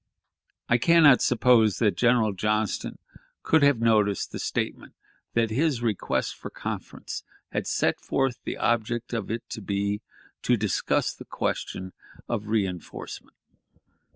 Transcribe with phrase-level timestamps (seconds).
[0.67, 2.97] I can not suppose that General Johnston
[3.43, 4.95] could have noticed the statement
[5.35, 10.01] that his request for conference had set forth the object of it to be
[10.41, 11.93] to discuss the question
[12.27, 13.35] of reënforcement.